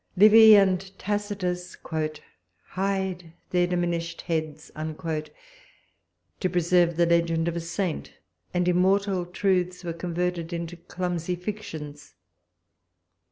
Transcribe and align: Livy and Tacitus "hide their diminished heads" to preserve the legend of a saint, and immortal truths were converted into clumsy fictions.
Livy 0.17 0.55
and 0.55 0.97
Tacitus 0.97 1.77
"hide 2.69 3.33
their 3.51 3.67
diminished 3.67 4.21
heads" 4.21 4.71
to 4.75 6.49
preserve 6.51 6.97
the 6.97 7.05
legend 7.05 7.47
of 7.47 7.55
a 7.55 7.59
saint, 7.59 8.11
and 8.51 8.67
immortal 8.67 9.27
truths 9.27 9.83
were 9.83 9.93
converted 9.93 10.53
into 10.53 10.75
clumsy 10.75 11.35
fictions. 11.35 12.15